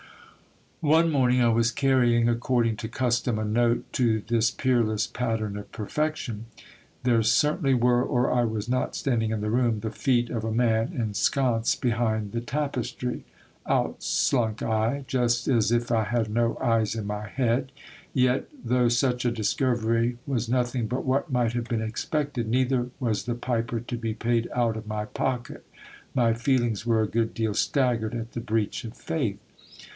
One 0.79 1.11
morning 1.11 1.43
I 1.43 1.49
was 1.49 1.71
carrying, 1.71 2.27
according 2.27 2.77
to 2.77 2.87
custom, 2.87 3.37
a 3.37 3.45
note 3.45 3.85
to 3.93 4.21
this 4.21 4.49
peerless 4.49 5.05
pattern 5.05 5.55
of 5.55 5.71
perfection. 5.71 6.47
There 7.03 7.21
certainly 7.21 7.75
were, 7.75 8.01
or 8.03 8.31
I 8.33 8.43
was 8.45 8.67
not 8.67 8.95
standing 8.95 9.29
in 9.29 9.41
the 9.41 9.51
room, 9.51 9.81
the 9.81 9.91
feet 9.91 10.31
of 10.31 10.43
a 10.43 10.51
man 10.51 10.91
ensconced 10.91 11.83
behind 11.83 12.31
the 12.31 12.41
tapestiy. 12.41 13.21
Out 13.67 14.01
slunk 14.01 14.63
I, 14.63 15.05
just 15.07 15.47
as 15.47 15.71
if 15.71 15.91
I 15.91 16.05
had 16.05 16.31
no 16.31 16.57
eyes 16.59 16.95
in 16.95 17.05
my 17.05 17.27
head; 17.27 17.71
yet, 18.11 18.45
though 18.65 18.87
such 18.89 19.23
a 19.23 19.29
discovery 19.29 20.17
was 20.25 20.49
nothing 20.49 20.87
but 20.87 21.05
what 21.05 21.31
might 21.31 21.53
have 21.53 21.65
been 21.65 21.83
expected, 21.83 22.47
neither 22.47 22.89
was 22.99 23.25
the 23.25 23.35
piper 23.35 23.81
to 23.81 23.97
be 23.97 24.15
paid 24.15 24.49
out 24.55 24.75
of 24.75 24.87
my 24.87 25.05
pocket, 25.05 25.63
my 26.15 26.33
feelings 26.33 26.87
were 26.87 27.03
a 27.03 27.07
good 27.07 27.35
deal 27.35 27.53
staggered 27.53 28.15
at 28.15 28.31
the 28.31 28.41
breach 28.41 28.83
of 28.83 28.97
faith. 28.97 29.37